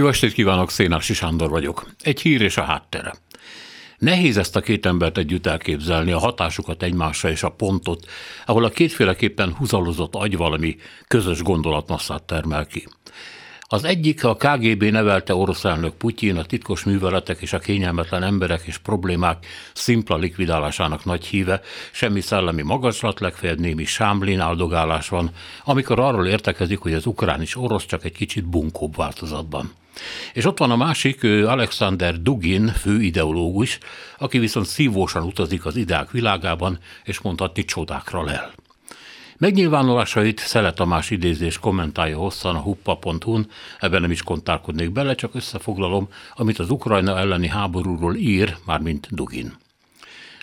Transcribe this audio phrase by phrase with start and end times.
[0.00, 1.86] Jó estét kívánok, Szénási Sándor vagyok.
[2.02, 3.14] Egy hír és a háttere.
[3.98, 8.06] Nehéz ezt a két embert együtt elképzelni, a hatásukat egymásra és a pontot,
[8.46, 10.76] ahol a kétféleképpen húzalozott agy valami
[11.06, 12.86] közös gondolatmasszát termel ki.
[13.60, 18.62] Az egyik a KGB nevelte orosz elnök Putyin a titkos műveletek és a kényelmetlen emberek
[18.64, 21.60] és problémák szimpla likvidálásának nagy híve,
[21.92, 25.30] semmi szellemi magaslat, legfeljebb némi sámlin áldogálás van,
[25.64, 29.79] amikor arról értekezik, hogy az ukrán is orosz, csak egy kicsit bunkóbb változatban.
[30.32, 33.78] És ott van a másik, Alexander Dugin, főideológus,
[34.18, 38.52] aki viszont szívósan utazik az ideák világában, és mondhatni csodákra lel.
[39.38, 43.46] Megnyilvánulásait Szele Tamás idézés kommentálja hosszan a huppa.hu-n,
[43.78, 49.56] ebben nem is kontálkodnék bele, csak összefoglalom, amit az Ukrajna elleni háborúról ír, mármint Dugin.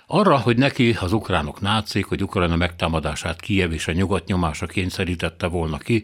[0.09, 5.47] Arra, hogy neki az ukránok nácik, hogy Ukrajna megtámadását Kijev és a nyugat nyomása kényszerítette
[5.47, 6.03] volna ki,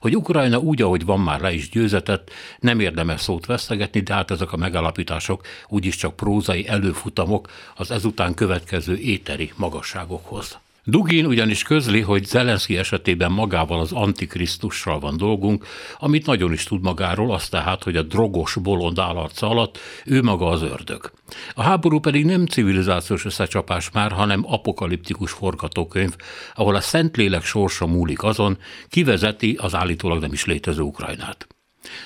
[0.00, 4.30] hogy Ukrajna úgy, ahogy van már le is győzetett, nem érdemes szót vesztegetni, de hát
[4.30, 10.58] ezek a megállapítások úgyis csak prózai előfutamok az ezután következő éteri magasságokhoz.
[10.86, 15.66] Dugin ugyanis közli, hogy Zelenszky esetében magával az antikrisztussal van dolgunk,
[15.98, 20.46] amit nagyon is tud magáról, az tehát, hogy a drogos bolond állarca alatt ő maga
[20.46, 21.12] az ördög.
[21.54, 26.16] A háború pedig nem civilizációs összecsapás már, hanem apokaliptikus forgatókönyv,
[26.54, 31.46] ahol a Szentlélek sorsa múlik azon, kivezeti az állítólag nem is létező Ukrajnát.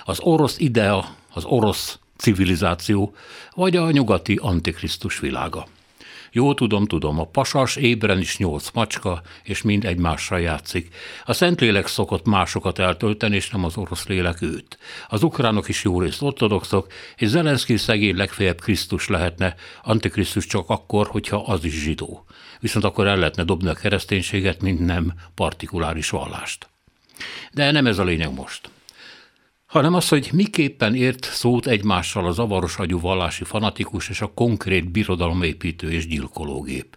[0.05, 3.15] Az orosz idea, az orosz civilizáció,
[3.55, 5.67] vagy a nyugati antikrisztus világa.
[6.33, 10.95] Jó tudom, tudom, a pasas ébren is nyolc macska, és mind egymással játszik.
[11.25, 14.79] A Szentlélek szokott másokat eltölteni, és nem az orosz lélek őt.
[15.09, 21.07] Az ukránok is jó részt ortodoxok, és Zelenszky szegény legfeljebb Krisztus lehetne, Antikrisztus csak akkor,
[21.07, 22.25] hogyha az is zsidó.
[22.61, 26.69] Viszont akkor el lehetne dobni a kereszténységet, mint nem partikuláris vallást.
[27.53, 28.71] De nem ez a lényeg most
[29.69, 34.91] hanem az, hogy miképpen ért szót egymással a zavaros agyú vallási fanatikus és a konkrét
[34.91, 36.97] birodalomépítő és gyilkológép.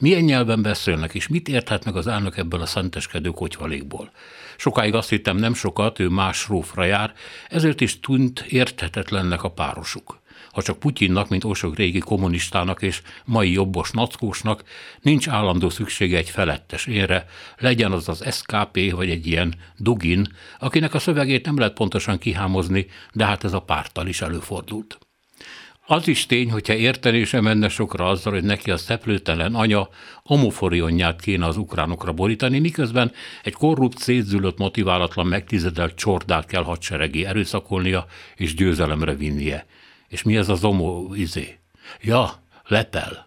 [0.00, 4.10] Milyen nyelven beszélnek, és mit érthet meg az elnök ebből a szenteskedő kotyvalékból?
[4.56, 7.12] Sokáig azt hittem nem sokat, ő más rófra jár,
[7.48, 10.21] ezért is tűnt érthetetlennek a párosuk
[10.52, 14.62] ha csak Putyinnak, mint osok régi kommunistának és mai jobbos nackósnak
[15.00, 17.26] nincs állandó szüksége egy felettes érre,
[17.58, 22.86] legyen az az SKP vagy egy ilyen Dugin, akinek a szövegét nem lehet pontosan kihámozni,
[23.12, 24.98] de hát ez a párttal is előfordult.
[25.86, 29.88] Az is tény, hogyha érteni sem menne sokra azzal, hogy neki a szeplőtelen anya
[30.24, 33.12] homoforionját kéne az ukránokra borítani, miközben
[33.42, 39.66] egy korrupt, szétzülött, motiválatlan, megtizedelt csordát kell hadseregi erőszakolnia és győzelemre vinnie.
[40.12, 41.58] És mi ez az omó izé?
[42.00, 43.26] Ja, lepel.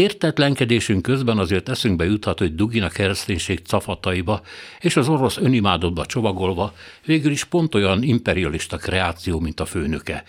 [0.00, 4.42] Értetlenkedésünk közben azért eszünkbe juthat, hogy Dugin a kereszténység cafataiba
[4.80, 6.74] és az orosz önimádotba csomagolva
[7.04, 10.24] végül is pont olyan imperialista kreáció, mint a főnöke,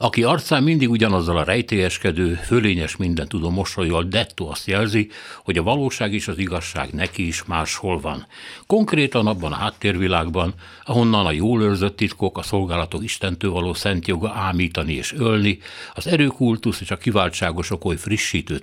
[0.00, 5.10] aki arcán mindig ugyanazzal a rejtélyeskedő, fölényes minden tudom mosolyjal dettó azt jelzi,
[5.44, 8.26] hogy a valóság és az igazság neki is máshol van.
[8.66, 14.32] Konkrétan abban a háttérvilágban, ahonnan a jól őrzött titkok, a szolgálatok istentől való szent joga
[14.34, 15.58] ámítani és ölni,
[15.94, 18.58] az erőkultusz és a kiváltságosok oly frissítő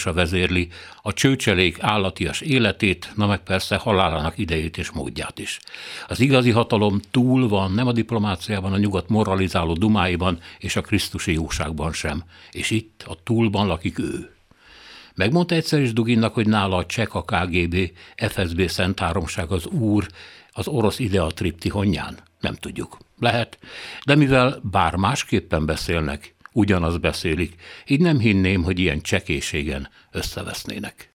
[0.00, 0.68] cinizmusa vezérli,
[1.02, 5.58] a csőcselék állatias életét, na meg persze halálának idejét és módját is.
[6.08, 11.32] Az igazi hatalom túl van, nem a diplomáciában, a nyugat moralizáló dumáiban és a Krisztusi
[11.32, 14.30] jóságban sem, és itt a túlban lakik ő.
[15.14, 20.06] Megmondta egyszer is Duginnak, hogy nála a csek, a KGB, FSB Szent az úr,
[20.52, 22.18] az orosz idea triptihonján?
[22.40, 22.96] Nem tudjuk.
[23.18, 23.58] Lehet,
[24.04, 27.54] de mivel bár másképpen beszélnek, ugyanaz beszélik,
[27.86, 31.08] így nem hinném, hogy ilyen csekéségen összevesznének.